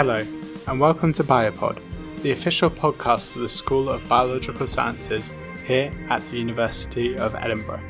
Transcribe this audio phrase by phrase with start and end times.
[0.00, 0.24] Hello,
[0.68, 1.80] and welcome to Biopod,
[2.22, 5.32] the official podcast for the School of Biological Sciences
[5.66, 7.82] here at the University of Edinburgh.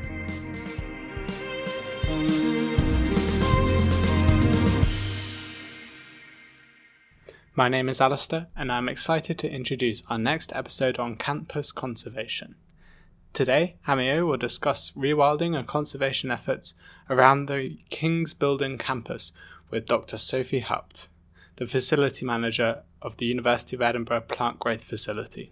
[7.53, 12.55] My name is Alistair, and I'm excited to introduce our next episode on campus conservation.
[13.33, 16.73] Today, Haomiao will discuss rewilding and conservation efforts
[17.07, 19.31] around the King's Building campus
[19.69, 20.17] with Dr.
[20.17, 21.07] Sophie Haupt,
[21.59, 25.51] the facility manager of the University of Edinburgh Plant Growth Facility.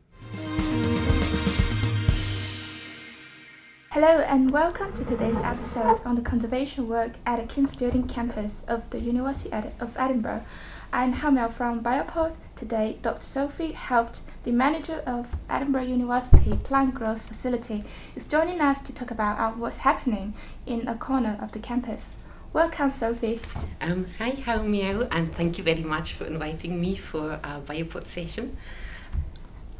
[3.91, 8.63] Hello and welcome to today's episode on the conservation work at the King's Building campus
[8.70, 10.45] of the University of Edinburgh.
[10.93, 12.37] I'm Haomiao from Biopod.
[12.55, 13.20] Today, Dr.
[13.20, 17.84] Sophie Haupt, the manager of Edinburgh University Plant Growth Facility,
[18.15, 22.12] is joining us to talk about uh, what's happening in a corner of the campus.
[22.58, 23.40] Welcome, Sophie.
[23.82, 28.58] Um, hi, Haomiao, and thank you very much for inviting me for a Biopod session.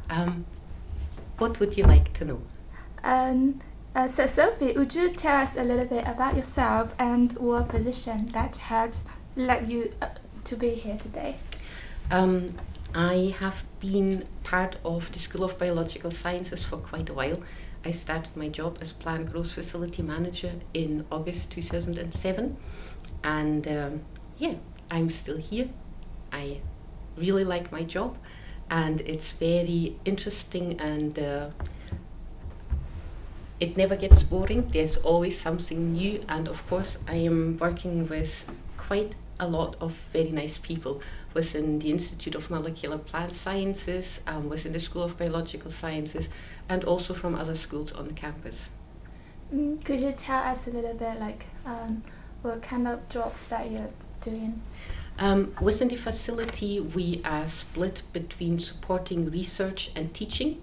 [0.08, 0.46] Um,
[1.38, 2.40] what would you like to know?
[3.02, 3.58] Um,
[3.96, 8.28] uh, so, Sophie, would you tell us a little bit about yourself and what position
[8.28, 10.10] that has led you uh,
[10.44, 11.34] to be here today?
[12.12, 12.50] Um,
[12.94, 17.42] I have been part of the School of Biological Sciences for quite a while.
[17.84, 22.56] I started my job as plant growth facility manager in August 2007,
[23.24, 24.00] and um,
[24.38, 24.54] yeah,
[24.90, 25.68] I'm still here.
[26.32, 26.60] I
[27.16, 28.16] really like my job,
[28.70, 31.50] and it's very interesting and uh,
[33.60, 34.68] it never gets boring.
[34.68, 39.92] There's always something new, and of course, I am working with quite a lot of
[40.12, 41.00] very nice people
[41.34, 46.28] within the Institute of Molecular Plant Sciences, um, within the School of Biological Sciences,
[46.68, 48.70] and also from other schools on the campus.
[49.52, 52.02] Mm, could you tell us a little bit like um,
[52.42, 53.90] what kind of jobs that you're
[54.20, 54.62] doing?
[55.18, 60.60] Um, within the facility, we are split between supporting research and teaching.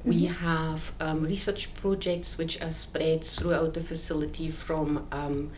[0.00, 0.08] Mm-hmm.
[0.08, 5.50] We have um, research projects which are spread throughout the facility from um,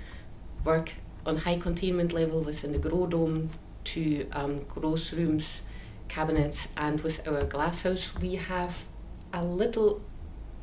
[0.65, 0.94] work
[1.26, 3.50] on high containment level within the grow dome
[3.84, 5.62] to um, growth rooms,
[6.08, 8.84] cabinets, and with our glasshouse, we have
[9.32, 10.02] a little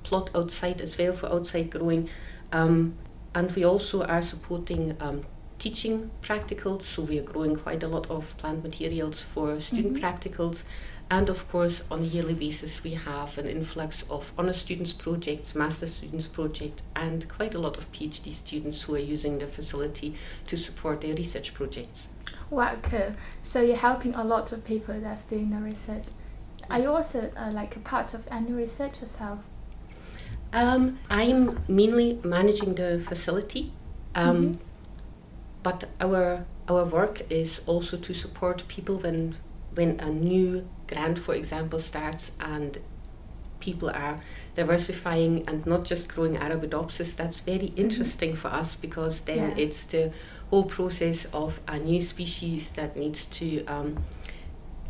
[0.03, 2.09] plot outside as well for outside growing.
[2.51, 2.95] Um,
[3.33, 5.25] and we also are supporting um,
[5.61, 10.03] teaching practicals, so we are growing quite a lot of plant materials for student mm-hmm.
[10.03, 10.63] practicals.
[11.11, 15.53] And of course, on a yearly basis, we have an influx of honour students projects,
[15.53, 20.15] master students projects, and quite a lot of PhD students who are using the facility
[20.47, 22.07] to support their research projects.
[22.49, 23.13] Wow, cool.
[23.43, 26.05] So you're helping a lot of people that's doing the research.
[26.71, 29.43] Are you also uh, like a part of any research yourself?
[30.53, 33.71] Um, I'm mainly managing the facility,
[34.15, 34.70] um, mm-hmm.
[35.63, 39.35] But our our work is also to support people when
[39.73, 42.77] when a new grant, for example, starts and
[43.59, 44.19] people are
[44.55, 47.79] diversifying and not just growing Arabidopsis, that's very mm-hmm.
[47.79, 49.63] interesting for us because then yeah.
[49.63, 50.11] it's the
[50.49, 54.03] whole process of a new species that needs to um,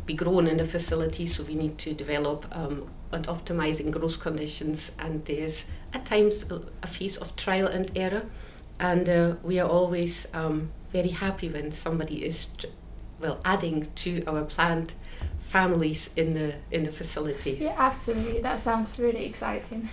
[0.06, 1.26] be grown in the facility.
[1.26, 6.44] So we need to develop um, and optimizing growth conditions, and there's at times
[6.82, 8.24] a phase of trial and error.
[8.82, 12.48] And uh, we are always um, very happy when somebody is
[13.20, 14.94] well adding to our plant
[15.38, 17.58] families in the in the facility.
[17.60, 18.40] Yeah, absolutely.
[18.40, 19.88] That sounds really exciting.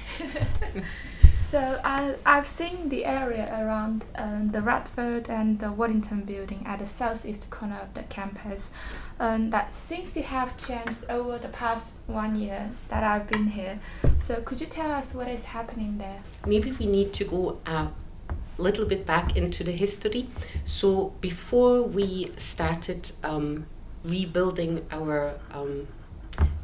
[1.35, 6.79] so I I've seen the area around um, the Radford and the Waddington building at
[6.79, 8.71] the southeast corner of the campus.
[9.19, 13.79] Um, that seems to have changed over the past one year that I've been here.
[14.17, 16.21] So could you tell us what is happening there?
[16.47, 17.89] Maybe we need to go a
[18.61, 20.27] little bit back into the history.
[20.65, 23.65] So before we started um,
[24.03, 25.87] rebuilding our um,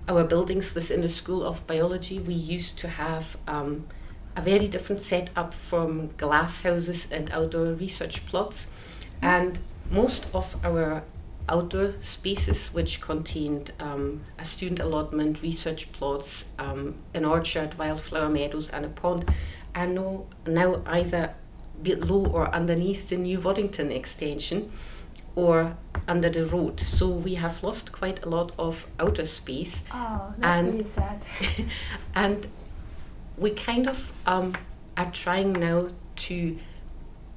[0.08, 3.88] our buildings within the School of Biology, we used to have um,
[4.36, 8.68] a very different setup from glass houses and outdoor research plots.
[9.22, 9.58] And
[9.90, 11.04] most of our
[11.50, 18.70] outdoor spaces, which contained um, a student allotment, research plots, um, an orchard, wildflower meadows,
[18.70, 19.26] and a pond,
[19.74, 21.34] are now, now either
[21.82, 24.72] below or underneath the new Waddington extension
[25.36, 25.76] or
[26.08, 26.80] under the road.
[26.80, 29.84] So we have lost quite a lot of outer space.
[29.94, 31.26] Oh, that's and, really sad.
[32.16, 32.48] and
[33.38, 34.54] we kind of um,
[34.96, 36.58] are trying now to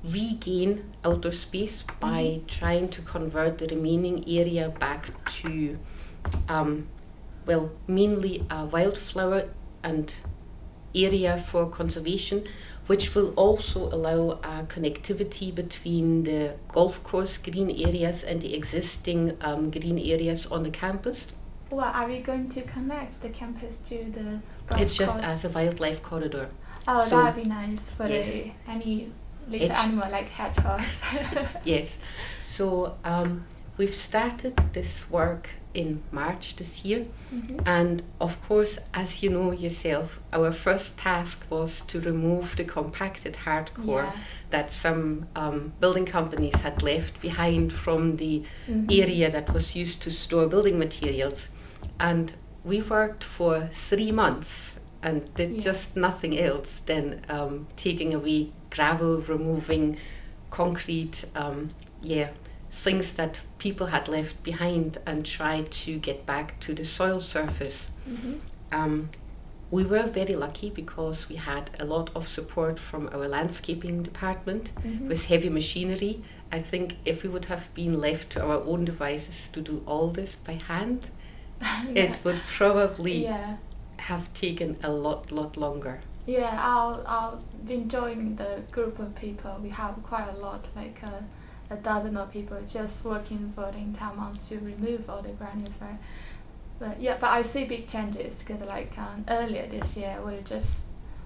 [0.04, 2.46] regain outdoor space by mm-hmm.
[2.46, 5.78] trying to convert the remaining area back to,
[6.48, 6.86] um,
[7.46, 9.48] well, mainly a wildflower
[9.82, 10.14] and
[10.94, 12.44] area for conservation,
[12.88, 19.36] which will also allow uh, connectivity between the golf course green areas and the existing
[19.42, 21.26] um, green areas on the campus.
[21.70, 25.26] Well, are we going to connect the campus to the golf it's just course?
[25.28, 26.48] as a wildlife corridor.
[26.88, 28.32] Oh, so- that'd be nice for Yes.
[28.32, 29.12] the any
[29.48, 31.14] little animal like hedgehogs.
[31.64, 31.98] Yes.
[32.46, 33.44] So um,
[33.76, 37.06] we've started this work in March this year.
[37.32, 37.60] Mhm.
[37.66, 43.34] And of course, as you know yourself, our first task was to remove the compacted
[43.44, 44.12] hardcore Yeah.
[44.50, 48.90] that some um, building companies had left behind from the Mhm.
[49.02, 51.48] area that was used to store building materials.
[52.00, 52.32] And
[52.64, 55.60] we worked for three months and did Yeah.
[55.70, 59.96] just nothing else than um, taking away gravel, removing
[60.50, 61.70] concrete, um,
[62.02, 62.28] yeah,
[62.84, 67.88] things that people had left behind and tried to get back to the soil surface.
[68.08, 68.38] Mhm.
[68.72, 69.08] Um,
[69.70, 74.70] we were very lucky because we had a lot of support from our landscaping department
[74.84, 75.08] Mhm.
[75.08, 76.22] with heavy machinery.
[76.52, 80.08] I think if we would have been left to our own devices to do all
[80.10, 81.00] this by hand,
[81.60, 82.04] yeah.
[82.04, 83.56] it would probably yeah.
[83.98, 86.00] have taken a lot, lot longer.
[86.26, 89.52] Yeah, I'll I'll be joining the group of people.
[89.62, 91.24] We have quite a lot, like a,
[91.70, 95.78] a dozen of people just working for the entire month to remove all the granules,
[95.80, 95.98] right?
[96.78, 100.42] But yeah, but I see big changes because like um, earlier this year we were
[100.42, 100.84] just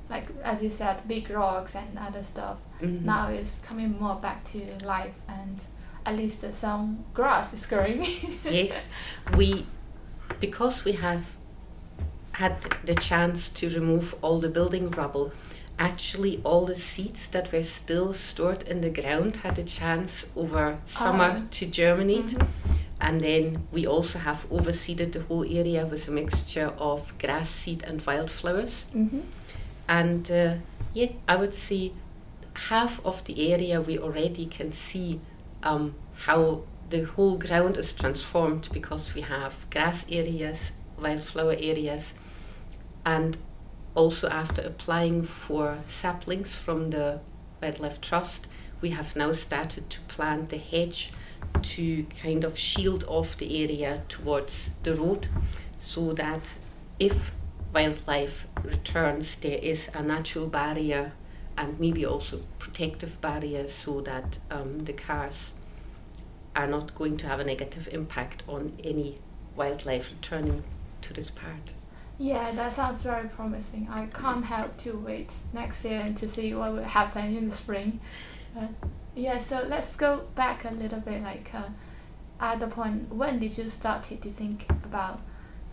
[0.09, 2.59] like as you said, big rocks and other stuff.
[2.81, 3.03] Mhm.
[3.03, 5.65] Now it's coming more back to life, and
[6.05, 8.05] at least some grass is growing.
[8.44, 8.85] yes,
[9.37, 9.67] we
[10.41, 11.37] because we have
[12.33, 12.55] had
[12.85, 15.33] the chance to remove all the building rubble.
[15.82, 20.79] Actually, all the seeds that were still stored in the ground had a chance over
[20.87, 21.43] summer Oh.
[21.50, 22.26] to germinate.
[22.38, 22.46] Mhm.
[23.00, 27.82] And then we also have overseeded the whole area with a mixture of grass seed
[27.84, 28.84] and wildflowers.
[28.94, 29.23] Mhm.
[29.88, 30.55] And uh,
[30.94, 31.90] yeah, I would say
[32.70, 35.19] half of the area we already can see
[35.64, 35.94] um,
[36.26, 42.14] how the whole ground is transformed because we have grass areas, wildflower areas,
[43.05, 43.37] and
[43.94, 47.21] also after applying for saplings from the
[47.61, 48.47] Wildlife Trust,
[48.81, 51.12] we have now started to plant the hedge
[51.62, 55.29] to kind of shield off the area towards the road
[55.79, 56.55] so that
[56.99, 57.33] if
[57.73, 61.12] wildlife returns, there is a natural barrier
[61.56, 65.53] and maybe also protective barrier so that um, the cars
[66.55, 69.19] are not going to have a negative impact on any
[69.56, 70.62] wildlife returning
[71.00, 71.73] to this part.
[72.19, 73.88] Yeah, that sounds very promising.
[73.91, 77.55] I can't help to wait next year and to see what will happen in the
[77.55, 78.00] spring.
[78.56, 78.69] Uh,
[79.14, 81.23] yeah, so let's go back a little bit.
[81.23, 81.70] Like uh,
[82.41, 85.20] at the point, when did you start to think about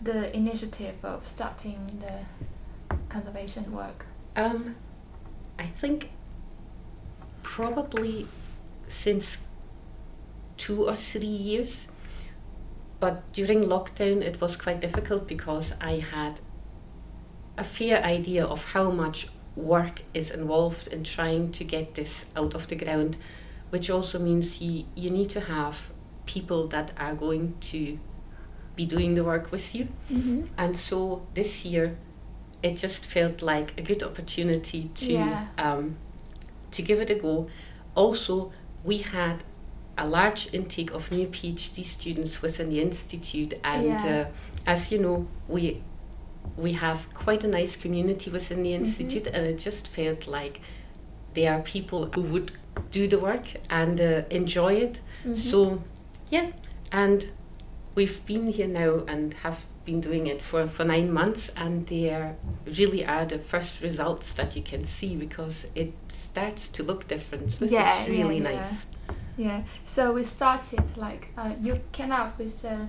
[0.00, 4.06] the initiative of starting the conservation work?
[4.34, 4.76] Um,
[5.58, 6.10] I think
[7.42, 8.26] probably
[8.88, 9.38] since
[10.56, 11.86] two or three years.
[13.00, 16.40] But during lockdown, it was quite difficult because I had
[17.56, 22.54] a fair idea of how much work is involved in trying to get this out
[22.54, 23.16] of the ground,
[23.70, 25.90] which also means you, you need to have
[26.26, 27.98] people that are going to
[28.76, 29.88] be doing the work with you.
[30.10, 30.42] Mm-hmm.
[30.56, 31.96] And so this year,
[32.62, 35.46] it just felt like a good opportunity to Yeah.
[35.58, 35.96] um,
[36.72, 37.48] to give it a go.
[37.94, 38.52] Also,
[38.84, 39.42] we had
[40.00, 44.26] a large intake of new PhD students within the institute, and Yeah.
[44.28, 45.82] uh, as you know, we
[46.56, 48.80] we have quite a nice community within the Mhm.
[48.80, 50.60] institute, and it just felt like
[51.34, 52.50] there are people who would
[52.90, 55.00] do the work and uh, enjoy it.
[55.24, 55.34] Mm-hmm.
[55.50, 55.82] So,
[56.30, 56.46] yeah,
[56.90, 57.28] and
[57.94, 62.36] we've been here now and have been doing it for, for nine months, and there
[62.78, 67.48] really are the first results that you can see because it starts to look different.
[67.60, 68.52] This Yeah, is really yeah.
[68.52, 68.86] nice.
[69.08, 69.14] Yeah,
[69.82, 72.88] so we started like uh, you came up with the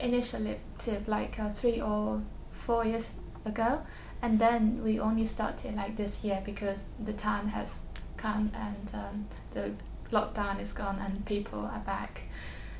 [0.00, 3.10] initiative like uh, three or four years
[3.44, 3.82] ago,
[4.22, 7.80] and then we only started like this year because the time has
[8.16, 9.72] come and um, the
[10.12, 12.24] lockdown is gone and people are back.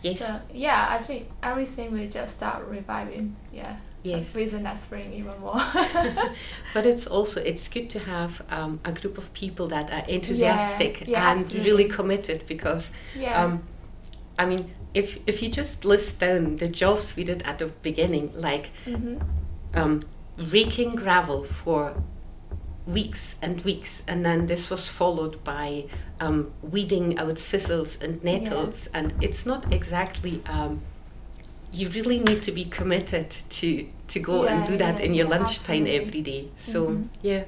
[0.03, 3.37] Yes, So yeah, I think everything will just start reviving.
[3.53, 3.77] Yeah.
[4.03, 4.35] yes.
[4.35, 5.59] Within that spring even more.
[6.75, 11.09] But it's also it's good to have um, a group of people that are enthusiastic
[11.09, 11.71] yeah, and absolutely.
[11.71, 13.45] really committed because yeah.
[13.45, 13.63] Um,
[14.39, 18.33] I mean, if if you just list down the jobs we did at the beginning,
[18.35, 19.17] like mm-hmm.
[19.75, 20.03] um,
[20.37, 21.95] raking gravel for
[22.93, 25.85] weeks and weeks, and then this was followed by
[26.21, 30.41] um, weeding out thistles and nettles, and it's not exactly.
[30.47, 30.81] Um,
[31.71, 35.15] you really need to be committed to to go and Yeah, do that yeah, in
[35.15, 35.97] your lunchtime absolutely.
[35.97, 36.49] every day.
[36.57, 37.09] So Mhm.
[37.23, 37.45] yeah,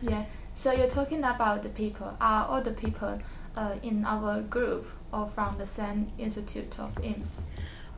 [0.00, 0.24] Yeah.
[0.54, 2.16] So you're talking about the people.
[2.20, 3.18] Are all the people
[3.56, 7.46] uh, in our group or from the same institute of IMS?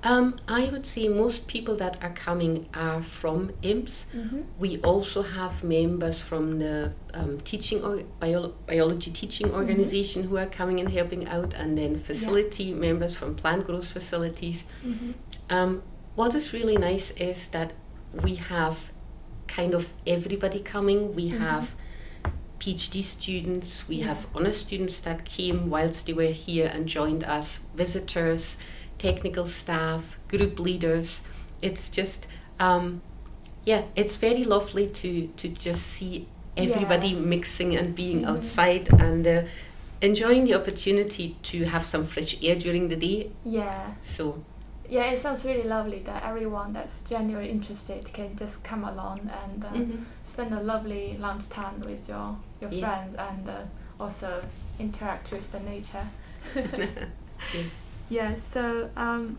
[0.03, 4.05] Um, I would say most people that are coming are from IMS.
[4.15, 4.43] Mm-hmm.
[4.59, 9.57] We also have members from the um, teaching or bio- biology teaching Mm-hmm.
[9.57, 14.65] organization who are coming and helping out, and then facility members from plant growth facilities.
[14.85, 15.11] Mm-hmm.
[15.50, 15.83] Um,
[16.15, 17.73] what is really nice is that
[18.23, 18.93] we have
[19.49, 21.15] kind of everybody coming.
[21.15, 21.38] We Mhm.
[21.41, 21.75] have
[22.59, 24.07] PhD students, we Yeah.
[24.07, 28.57] have honor students that came whilst they were here and joined us, visitors,
[28.99, 31.23] technical staff, group leaders.
[31.62, 32.26] It's just,
[32.61, 33.00] um,
[33.65, 36.26] yeah, it's very lovely to, to just see
[36.57, 37.21] everybody Yeah.
[37.21, 38.29] mixing and being Mhm.
[38.29, 39.43] outside and uh,
[40.00, 43.31] enjoying the opportunity to have some fresh air during the day.
[43.45, 43.95] Yeah.
[44.03, 44.43] So,
[44.88, 49.65] Yeah, it sounds really lovely that everyone that's genuinely interested can just come along and
[49.65, 50.05] uh, mhm.
[50.23, 52.81] spend a lovely lunchtime with your, your Yeah.
[52.87, 53.53] friends and uh,
[53.99, 54.43] also
[54.79, 56.07] interact with the nature.
[56.55, 57.86] yes.
[58.09, 59.39] Yeah, so um,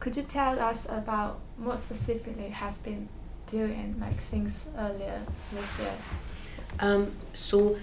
[0.00, 3.08] could you tell us about what specifically has been
[3.46, 5.94] doing like since earlier this year?
[6.80, 7.76] Um, so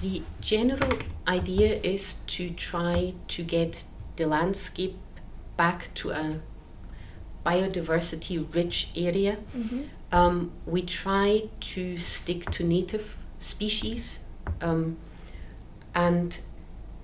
[0.00, 3.84] the general idea is to try to get
[4.16, 4.96] the landscape
[5.56, 6.40] back to a
[7.44, 9.38] biodiversity rich area.
[9.56, 9.82] Mm-hmm.
[10.10, 14.20] Um, we try to stick to native species
[14.60, 14.96] um,
[15.94, 16.40] and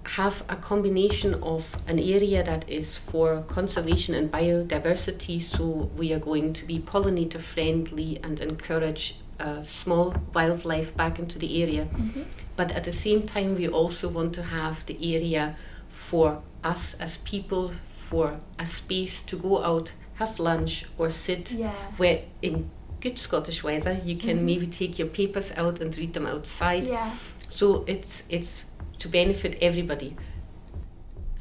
[0.04, 5.40] have a combination of an area that is for conservation and biodiversity.
[5.40, 11.38] So we are going to be pollinator friendly and encourage uh, small wildlife back into
[11.38, 11.86] the area.
[11.86, 12.22] Mm-hmm.
[12.56, 15.56] But at the same time, we also want to have the area
[15.88, 21.72] for us as people, for a space to go out, have lunch, or sit Yeah.
[21.96, 22.70] where in
[23.00, 24.42] good Scottish weather you can Mhm.
[24.44, 26.84] maybe take your papers out and read them outside.
[26.86, 27.10] Yeah.
[27.48, 28.64] So it's it's
[28.98, 30.16] to benefit everybody.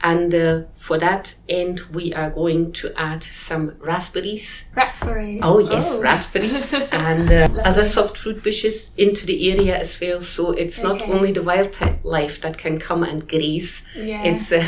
[0.06, 4.66] And uh, for that end, we are going to add some raspberries.
[4.76, 5.40] Raspberries.
[5.42, 10.22] Oh yes, raspberries, and uh, other soft fruit bushes into the area as well.
[10.22, 13.86] So it's not only the wildlife that can come and graze.
[13.96, 14.24] Yeah.
[14.24, 14.68] It's uh,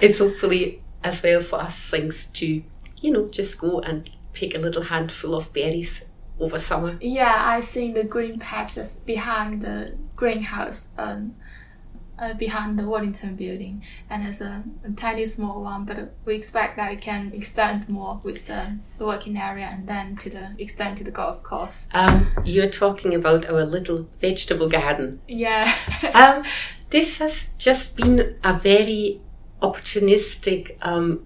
[0.00, 2.62] it's hopefully as well for us things to
[3.00, 6.06] you know just go and pick a little handful of berries
[6.38, 6.96] over summer.
[7.00, 11.36] Yeah, I seen the green patches behind the greenhouse, um,
[12.20, 15.84] uh, behind the Waddington building, and it's a, a tiny small one.
[15.84, 20.30] But we expect that it can extend more with the working area, and then to
[20.30, 21.86] the extend to the golf course.
[21.92, 25.20] Um, you're talking about our little vegetable garden.
[25.26, 25.70] Yeah.
[26.12, 26.42] Um,
[26.90, 29.20] this has just been a very
[29.62, 31.24] opportunistic um,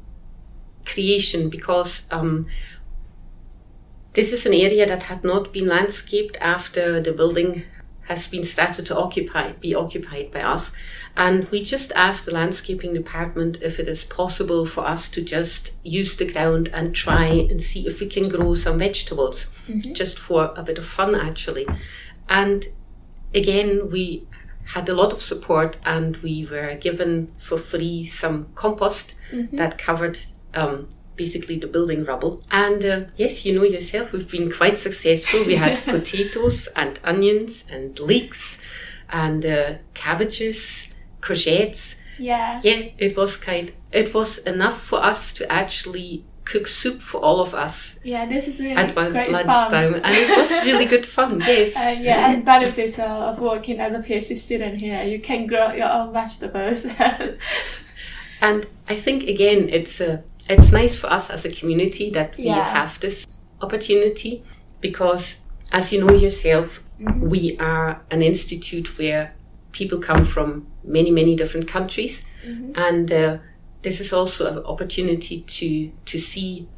[0.85, 2.47] creation because um,
[4.13, 7.65] this is an area that had not been landscaped after the building
[8.07, 10.73] has been started to occupy be occupied by us.
[11.17, 15.75] And we just asked the landscaping department if it is possible for us to just
[15.85, 19.49] use the ground and try and see if we can grow some vegetables.
[19.95, 21.67] Just for a bit of fun actually.
[22.29, 22.67] And
[23.35, 24.27] again we
[24.67, 29.15] had a lot of support and we were given for free some compost
[29.53, 30.19] that covered
[30.55, 32.43] um, basically the building rubble.
[32.51, 35.45] And uh, yes, you know yourself, we've been quite successful.
[35.47, 38.59] We had potatoes and onions and leeks
[39.11, 40.89] and uh, cabbages,
[41.21, 41.97] courgettes.
[42.19, 42.61] yeah.
[42.65, 43.73] Yeah, it was kind.
[43.93, 48.47] It was enough for us to actually cook soup for all of us Yeah, this
[48.49, 50.03] is really at great lunchtime, fun.
[50.05, 51.41] and it was really good fun.
[51.47, 51.75] Yes.
[51.75, 55.03] Uh, yeah, and benefits of working as a PhD student here.
[55.05, 56.85] You can grow your own vegetables.
[58.41, 62.45] And I think again, it's uh, it's nice for us as a community that we
[62.45, 62.73] Yeah.
[62.75, 63.27] have this
[63.61, 64.43] opportunity
[64.81, 65.41] because,
[65.73, 67.29] as you know yourself, Mm-hmm.
[67.29, 69.35] we are an institute where
[69.73, 72.73] people come from many many different countries, Mm-hmm.
[72.77, 73.39] and uh,
[73.83, 76.69] this is also an opportunity to to see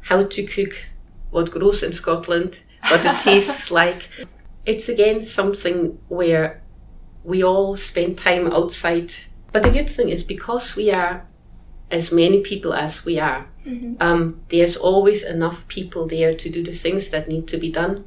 [0.00, 0.74] how to cook
[1.30, 4.08] what grows in Scotland, what it tastes like.
[4.64, 6.62] It's again something where
[7.24, 9.10] we all spend time outside.
[9.52, 11.26] But the good thing is because we are
[11.90, 13.46] as many people as we are,
[14.00, 18.04] um, there's always enough people there to do the things that need to be done.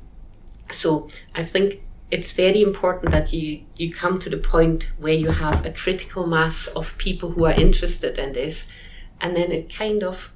[0.70, 1.82] So I think
[2.12, 6.28] it's very important that you, you come to the point where you have a critical
[6.28, 8.68] mass of people who are interested in this,
[9.20, 10.32] and then it kind of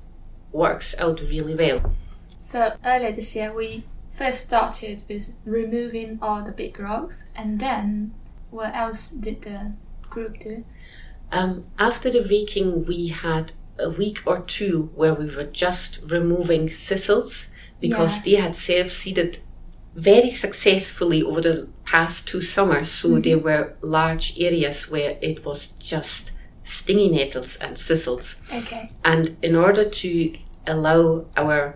[0.52, 1.94] works out really well.
[2.38, 8.14] So earlier this year, we first started with removing all the big rocks, and then
[8.50, 9.74] what else did the
[10.10, 10.66] group do?
[11.32, 16.68] Um, after the raking, we had a week or two where we were just removing
[16.70, 17.48] sissels
[17.80, 18.24] because Yeah.
[18.38, 19.40] they had self seeded
[19.96, 22.90] very successfully over the past two summers.
[22.90, 26.32] So there were large areas where it was just
[26.64, 28.36] stingy nettles and sissels.
[28.54, 28.92] Okay.
[29.04, 30.34] And in order to
[30.68, 31.76] allow our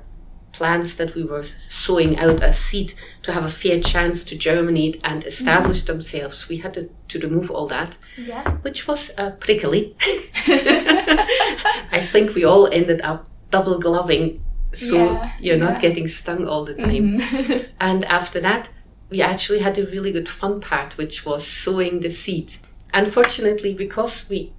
[0.58, 2.94] plants that we were sowing out as seed
[3.24, 7.52] to have a fair chance to germinate and establish themselves, we had to, to remove
[7.52, 8.52] all that, Yeah.
[8.64, 9.96] which was uh, prickly.
[11.92, 14.42] I think we all ended up double gloving
[14.74, 15.82] so Yeah, you're not yeah.
[15.82, 17.18] getting stung all the time.
[17.18, 17.70] Mhm.
[17.80, 18.70] And after that,
[19.10, 22.60] we actually had a really good fun part, which was sowing the seeds.
[22.94, 24.52] Unfortunately, because we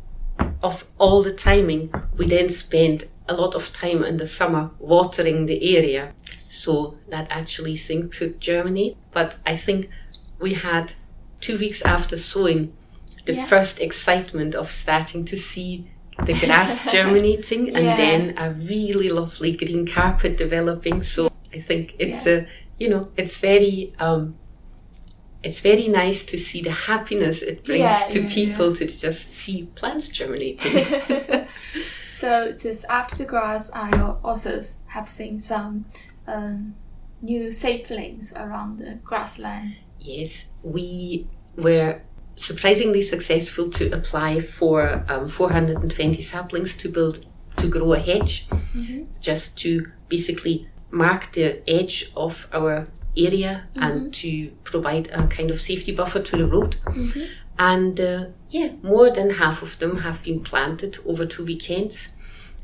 [0.62, 5.46] of all the timing, we then spent a lot of time in the summer watering
[5.46, 8.96] the area, so that actually thing could germinate.
[9.12, 9.90] But I think
[10.38, 10.92] we had
[11.40, 12.72] two weeks after sowing
[13.24, 13.46] the Yeah.
[13.46, 15.90] first excitement of starting to see
[16.24, 17.96] the grass germinating and Yeah.
[17.96, 21.02] then a really lovely green carpet developing.
[21.02, 22.46] So I think it's a
[22.78, 24.34] you know it's very um,
[25.42, 29.32] it's very nice to see the happiness it brings Yeah, to yeah, people to just
[29.34, 30.84] see plants germinating.
[32.26, 35.84] so just after the grass, I al- also have seen some
[36.26, 36.74] um,
[37.22, 39.76] new saplings around the grassland.
[40.00, 42.00] yes, we were
[42.36, 47.24] surprisingly successful to apply for um, 420 saplings to build
[47.56, 48.46] to grow a hedge,
[49.20, 55.60] just to basically mark the edge of our area and to provide a kind of
[55.60, 56.76] safety buffer to the road.
[57.58, 62.08] And uh, yeah, more than half of them have been planted over two weekends.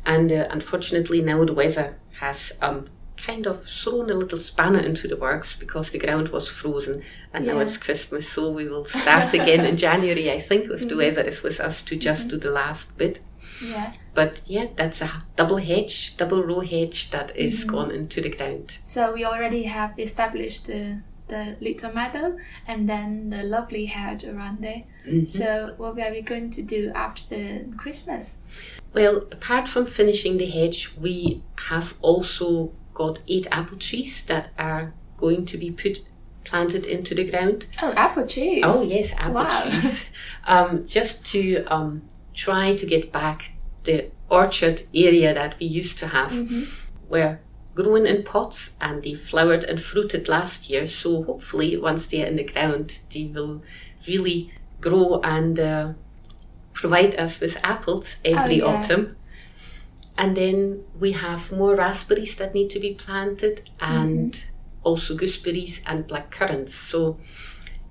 [0.05, 5.07] And uh, unfortunately, now the weather has um, kind of thrown a little spanner into
[5.07, 8.29] the works because the ground was frozen and now it's Christmas.
[8.29, 11.83] So we will start again in January, I think, if the weather is with us
[11.85, 13.21] to just do the last bit.
[13.63, 13.93] Yeah.
[14.15, 18.79] But yeah, that's a double hedge, double row hedge that is gone into the ground.
[18.85, 22.37] So we already have established the the little meadow
[22.69, 24.83] and then the lovely hedge around there.
[25.25, 28.39] So what are we going to do after Christmas?
[28.95, 34.93] Well, apart from finishing the hedge, we have also got eight apple trees that are
[35.17, 36.01] going to be put
[36.45, 37.67] planted into the ground.
[37.81, 38.63] Oh, apple trees.
[38.67, 39.63] Oh yes, apple Wow.
[39.63, 40.11] trees.
[40.47, 42.03] um, just to um,
[42.35, 43.53] try to get back
[43.85, 46.35] the orchard area that we used to have,
[47.09, 47.39] were
[47.75, 50.87] grown in pots and they flowered and fruited last year.
[50.87, 53.63] So hopefully, once they're in the ground, they will
[54.07, 55.93] really grow and uh,
[56.73, 58.79] provide us with apples every Oh, yeah.
[58.79, 59.17] autumn.
[60.17, 64.49] And then we have more raspberries that need to be planted and Mm-hmm.
[64.83, 66.75] also gooseberries and black currants.
[66.75, 67.19] So,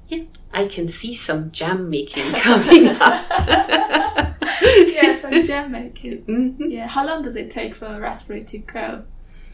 [0.07, 3.25] yeah, I can see some jam making coming up.
[4.61, 6.23] yeah, some jam making.
[6.25, 6.71] Mhm.
[6.71, 9.03] Yeah, how long does it take for a raspberry to grow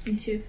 [0.05, 0.41] into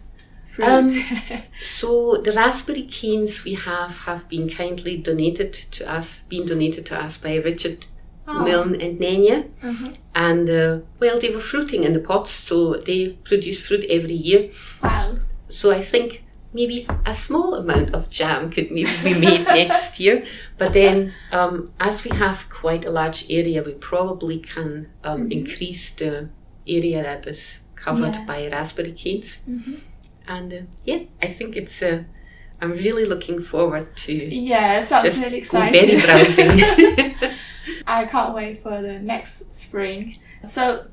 [0.47, 0.67] fruit?
[0.67, 0.85] Um,
[1.62, 7.01] So the raspberry canes we have have been kindly donated to us, been donated to
[7.01, 7.87] us by Richard
[8.31, 8.45] Oh.
[8.45, 9.49] Milne and Nenya.
[9.62, 9.97] Mhm.
[10.14, 14.51] And uh, well, they were fruiting in the pots, so they produce fruit every year.
[14.83, 15.14] wow.
[15.49, 20.25] So I think maybe a small amount of jam could maybe be made next year.
[20.59, 25.91] But then, um, as we have quite a large area, we probably can um, increase
[25.93, 26.29] the
[26.67, 28.25] area that is covered Yeah.
[28.27, 29.38] by raspberry canes.
[29.49, 29.81] Mhm.
[30.27, 31.83] And uh, yeah, I think it's.
[31.83, 32.05] Uh,
[32.61, 35.99] I'm really looking forward to Yeah, sounds really exciting.
[37.87, 40.18] I can't wait for the next spring.
[40.44, 40.87] So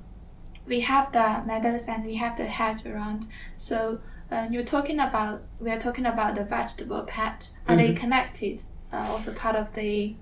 [0.67, 3.27] we have the meadows and we have the hedge around.
[3.57, 3.99] So
[4.31, 7.47] uh, you're talking about we are talking about the vegetable patch.
[7.67, 8.63] Are they connected?
[8.91, 10.15] Uh, also part of the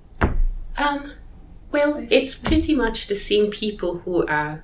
[0.77, 1.13] Um,
[1.71, 4.63] well, it's pretty much the same people who are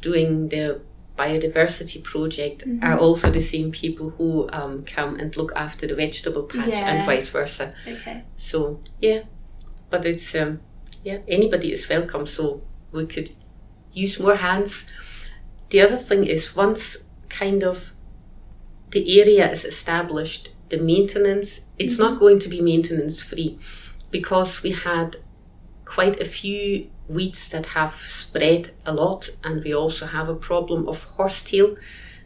[0.00, 0.80] doing the
[1.20, 4.28] biodiversity project are also the same people who
[4.58, 6.88] um, come and look after the vegetable patch Yeah.
[6.90, 7.66] and vice versa.
[7.86, 8.24] okay.
[8.36, 9.20] So yeah,
[9.90, 10.60] but it's um,
[11.08, 12.26] yeah anybody is welcome.
[12.26, 13.28] So we could
[13.92, 14.86] use more hands.
[15.70, 16.82] The other thing is once
[17.28, 17.92] kind of
[18.90, 23.58] the area is established, the maintenance it's not going to be maintenance free
[24.10, 25.16] because we had
[25.84, 30.88] quite a few weeds that have spread a lot, and we also have a problem
[30.88, 31.76] of horsetail.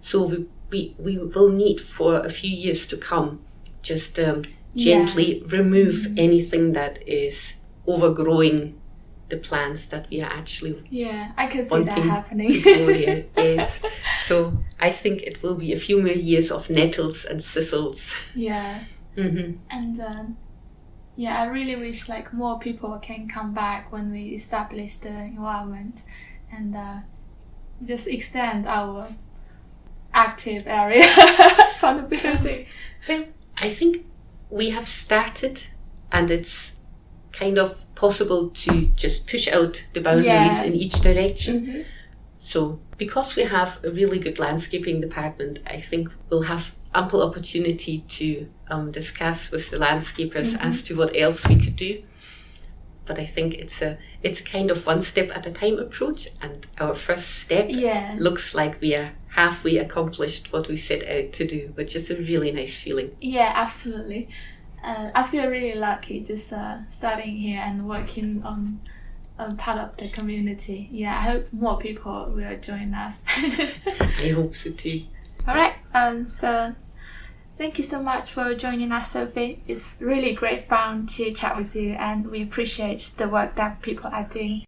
[0.01, 3.41] So we we, we will need for a few years to come
[3.83, 4.43] just um,
[4.75, 8.75] gently remove anything that is overgrowing
[9.29, 12.51] the plants that we are actually Yeah, I can see that happening.
[13.37, 13.81] yes.
[14.25, 18.15] So I think it will be a few more years of nettles and thistles.
[18.35, 18.85] yeah.
[19.15, 20.37] hmm And um,
[21.17, 26.05] yeah, I really wish like more people can come back when we establish the environment
[26.53, 26.97] and uh,
[27.85, 29.09] just extend our
[30.13, 31.03] active area
[31.79, 32.67] from the building.
[33.09, 33.25] Well,
[33.57, 34.07] I think
[34.51, 35.63] we have started,
[36.13, 36.73] and it's
[37.33, 40.27] kind of possible to just push out the boundaries
[40.61, 40.65] Yeah.
[40.65, 41.67] in each direction.
[41.67, 41.81] Mm-hmm.
[42.41, 48.01] So, because we have a really good landscaping department, I think we'll have ample opportunity
[48.09, 52.03] to um, discuss with the landscapers as to what else we could do.
[53.07, 56.67] But I think it's a it's kind of one step at a time approach, and
[56.79, 58.15] our first step Yeah.
[58.19, 62.17] looks like we are halfway accomplished what we set out to do, which is a
[62.17, 63.11] really nice feeling.
[63.21, 64.29] Yeah, absolutely.
[64.83, 68.81] Uh, I feel really lucky just uh, starting here and working on
[69.39, 70.89] um, part of the community.
[70.93, 73.23] Yeah, I hope more people will join us.
[73.37, 75.03] I hope so too.
[75.47, 75.75] All right.
[75.93, 76.75] Um, so
[77.57, 79.63] thank you so much for joining us, Sophie.
[79.67, 84.11] It's really great fun to chat with you, and we appreciate the work that people
[84.13, 84.65] are doing.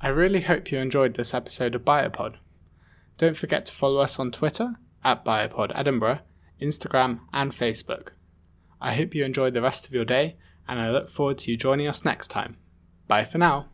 [0.00, 2.36] I really hope you enjoyed this episode of Biopod.
[3.18, 6.20] Don't forget to follow us on Twitter at Biopod Edinburgh,
[6.60, 8.08] Instagram, and Facebook.
[8.80, 10.36] I hope you enjoy the rest of your day,
[10.68, 12.58] and I look forward to you joining us next time.
[13.08, 13.68] Bye for now.